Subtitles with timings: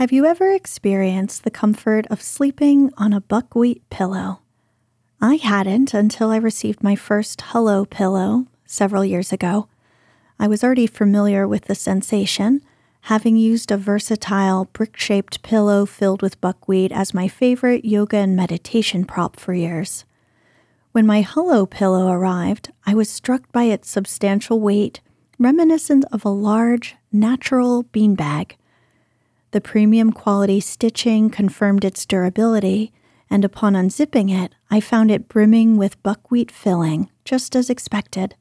[0.00, 4.40] Have you ever experienced the comfort of sleeping on a buckwheat pillow?
[5.20, 9.68] I hadn't until I received my first Hullo pillow several years ago.
[10.38, 12.62] I was already familiar with the sensation,
[13.12, 18.34] having used a versatile brick shaped pillow filled with buckwheat as my favorite yoga and
[18.34, 20.06] meditation prop for years.
[20.92, 25.02] When my Hullo pillow arrived, I was struck by its substantial weight,
[25.38, 28.52] reminiscent of a large, natural beanbag.
[29.52, 32.92] The premium quality stitching confirmed its durability,
[33.28, 38.36] and upon unzipping it, I found it brimming with buckwheat filling, just as expected.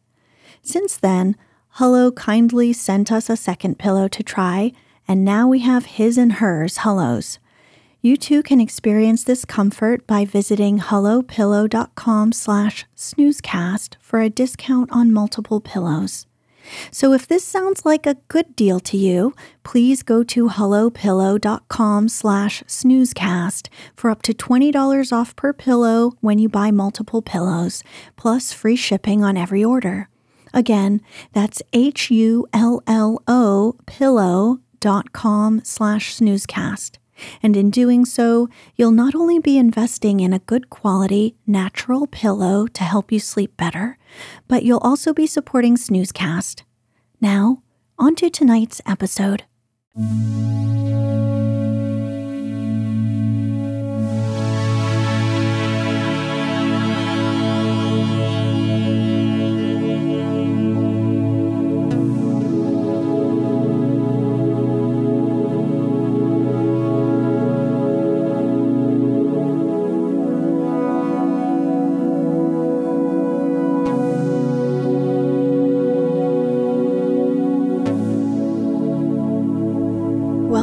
[0.62, 1.36] Since then,
[1.78, 4.72] Hullo kindly sent us a second pillow to try,
[5.08, 7.40] and now we have his and hers Hullos.
[8.02, 15.12] You too can experience this comfort by visiting hullopillow.com slash snoozecast for a discount on
[15.12, 16.26] multiple pillows.
[16.92, 19.34] So if this sounds like a good deal to you,
[19.64, 26.50] please go to hullopillow.com slash snoozecast for up to $20 off per pillow when you
[26.50, 27.84] buy multiple pillows,
[28.16, 30.10] plus free shipping on every order.
[30.54, 31.02] Again,
[31.34, 36.98] that's H-U-L-L-O pillow.com slash snoozecast.
[37.42, 42.68] And in doing so, you'll not only be investing in a good quality, natural pillow
[42.68, 43.98] to help you sleep better,
[44.48, 46.64] but you'll also be supporting Snoozecast.
[47.22, 47.64] Now,
[47.98, 49.44] on to tonight's episode.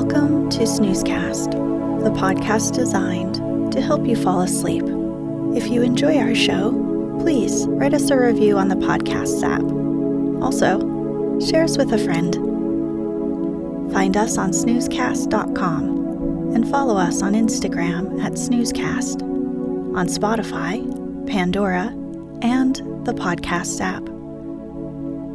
[0.07, 1.51] Welcome to Snoozecast,
[2.05, 4.85] the podcast designed to help you fall asleep.
[5.57, 6.71] If you enjoy our show,
[7.21, 9.65] please write us a review on the podcast app.
[10.41, 10.79] Also,
[11.45, 12.37] share us with a friend.
[13.93, 19.23] Find us on snoozecast.com and follow us on Instagram at snoozecast,
[19.97, 20.87] on Spotify,
[21.27, 21.89] Pandora,
[22.43, 24.16] and the podcast app.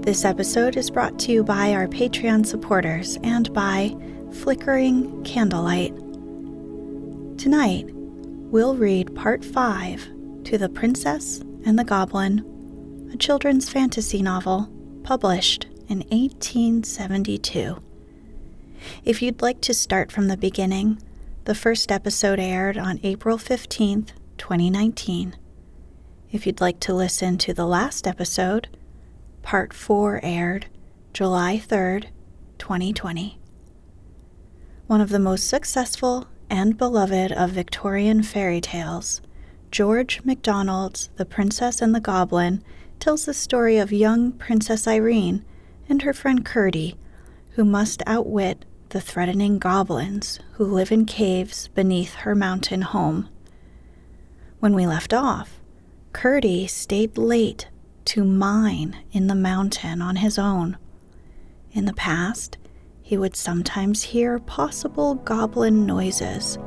[0.01, 3.95] This episode is brought to you by our Patreon supporters and by
[4.33, 5.95] Flickering Candlelight.
[7.37, 14.71] Tonight, we'll read Part 5 to The Princess and the Goblin, a children's fantasy novel
[15.03, 17.79] published in 1872.
[19.05, 20.99] If you'd like to start from the beginning,
[21.45, 25.35] the first episode aired on April 15th, 2019.
[26.31, 28.67] If you'd like to listen to the last episode,
[29.41, 30.67] Part 4 aired
[31.13, 32.07] July 3rd,
[32.57, 33.41] 2020
[34.91, 39.21] one of the most successful and beloved of Victorian fairy tales,
[39.71, 42.61] George MacDonald's The Princess and the Goblin
[42.99, 45.45] tells the story of young Princess Irene
[45.87, 46.97] and her friend Curdie,
[47.51, 53.29] who must outwit the threatening goblins who live in caves beneath her mountain home.
[54.59, 55.61] When we left off,
[56.11, 57.69] Curdie stayed late
[58.05, 60.77] to mine in the mountain on his own.
[61.73, 62.57] In the past,
[63.01, 66.57] he would sometimes hear possible goblin noises,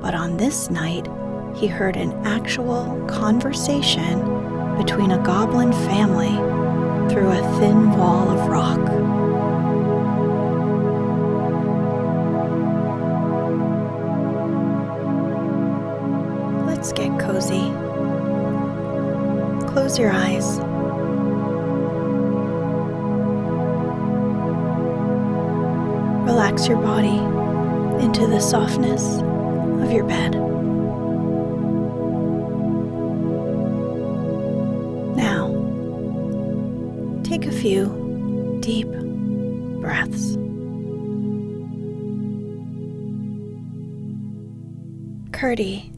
[0.00, 1.08] but on this night,
[1.56, 4.18] he heard an actual conversation
[4.76, 6.36] between a goblin family
[7.12, 8.78] through a thin wall of rock.
[16.66, 17.72] Let's get cozy.
[19.72, 20.67] Close your eyes.
[26.48, 27.18] Relax your body
[28.02, 29.02] into the softness
[29.82, 30.32] of your bed.
[35.14, 35.50] Now,
[37.22, 38.88] take a few deep
[39.82, 40.38] breaths.
[45.32, 45.92] Curdie,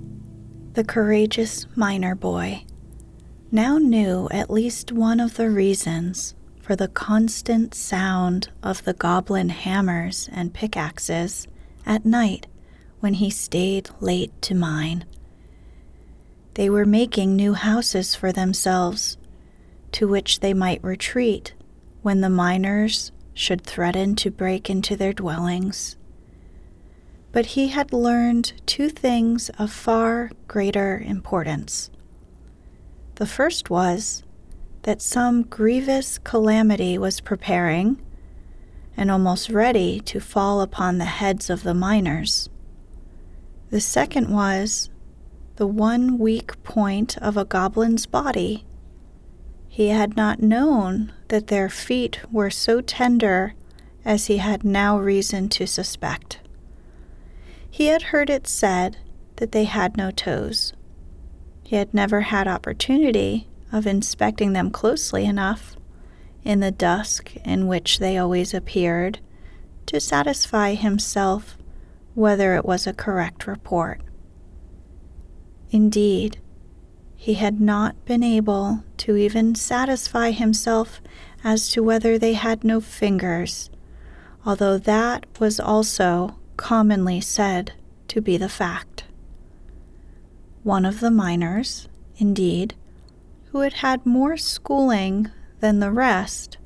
[0.72, 2.64] the courageous miner boy,
[3.52, 6.34] now knew at least one of the reasons
[6.70, 11.48] for the constant sound of the goblin hammers and pickaxes
[11.84, 12.46] at night
[13.00, 15.04] when he stayed late to mine.
[16.54, 19.18] They were making new houses for themselves,
[19.90, 21.54] to which they might retreat
[22.02, 25.96] when the miners should threaten to break into their dwellings.
[27.32, 31.90] But he had learned two things of far greater importance.
[33.16, 34.22] The first was
[34.82, 38.00] that some grievous calamity was preparing,
[38.96, 42.48] and almost ready to fall upon the heads of the miners.
[43.70, 44.90] The second was
[45.56, 48.64] the one weak point of a goblin's body.
[49.68, 53.54] He had not known that their feet were so tender
[54.04, 56.40] as he had now reason to suspect.
[57.70, 58.96] He had heard it said
[59.36, 60.72] that they had no toes.
[61.62, 65.76] He had never had opportunity of inspecting them closely enough
[66.44, 69.18] in the dusk in which they always appeared
[69.86, 71.56] to satisfy himself
[72.14, 74.00] whether it was a correct report.
[75.70, 76.38] Indeed,
[77.16, 81.00] he had not been able to even satisfy himself
[81.44, 83.70] as to whether they had no fingers,
[84.44, 87.72] although that was also commonly said
[88.08, 89.04] to be the fact.
[90.62, 92.74] One of the miners, indeed,
[93.52, 95.30] who had had more schooling
[95.60, 96.56] than the rest,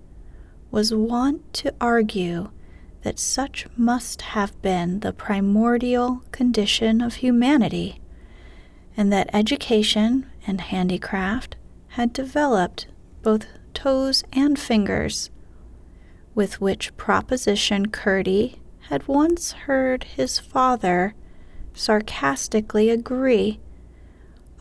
[0.71, 2.51] was wont to argue
[3.03, 8.01] that such must have been the primordial condition of humanity,
[8.97, 11.57] and that education and handicraft
[11.89, 12.87] had developed
[13.23, 15.31] both toes and fingers,
[16.35, 21.15] with which proposition Curdie had once heard his father
[21.73, 23.59] sarcastically agree,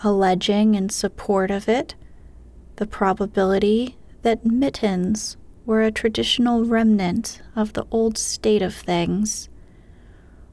[0.04, 1.96] alleging in support of it
[2.84, 9.48] the probability that mittens were a traditional remnant of the old state of things,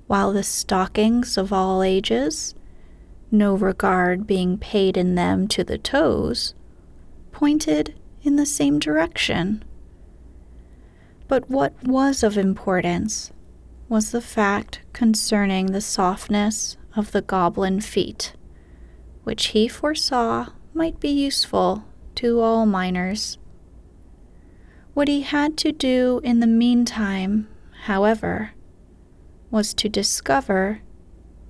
[0.07, 2.55] while the stockings of all ages,
[3.33, 6.55] no regard being paid in them to the toes,
[7.33, 9.65] pointed in the same direction.
[11.27, 13.33] But what was of importance
[13.89, 18.35] was the fact concerning the softness of the goblin feet,
[19.25, 21.83] which he foresaw might be useful
[22.21, 23.39] to all miners.
[24.93, 27.49] What he had to do in the meantime,
[27.85, 28.51] however,
[29.51, 30.83] was to discover,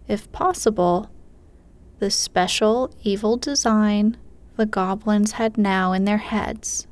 [0.06, 1.11] if possible,
[1.99, 4.17] the special evil design
[4.55, 6.87] the goblins had now in their heads.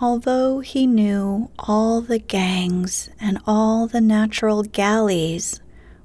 [0.00, 5.60] Although he knew all the gangs and all the natural galleys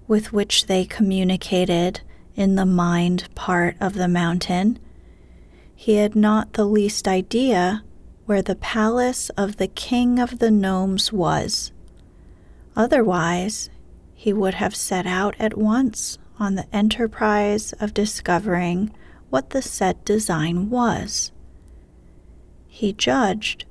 [0.07, 2.01] with which they communicated
[2.35, 4.79] in the mined part of the mountain,
[5.79, 7.81] he had not the least idea
[8.25, 11.71] where the palace of the king of the gnomes was.
[12.75, 13.69] Otherwise,
[14.13, 18.93] he would have set out at once on the enterprise of discovering
[19.29, 21.31] what the said design was.
[22.67, 23.63] He judged,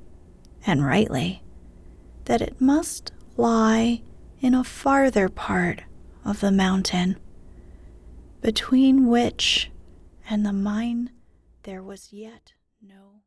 [0.65, 1.43] and rightly,
[2.25, 4.01] that it must lie
[4.41, 5.83] in a farther part
[6.25, 7.17] of the mountain,
[8.41, 9.69] between which
[10.27, 11.11] and the mine
[11.69, 13.21] there was yet no